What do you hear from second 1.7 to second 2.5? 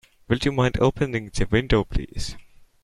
please?